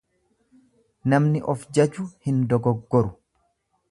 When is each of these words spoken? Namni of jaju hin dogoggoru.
Namni 1.13 1.41
of 1.53 1.67
jaju 1.79 2.07
hin 2.29 2.41
dogoggoru. 2.55 3.13